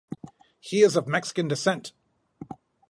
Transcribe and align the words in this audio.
He 0.59 0.81
is 0.81 0.95
of 0.95 1.07
Mexican 1.07 1.47
descent. 1.47 1.91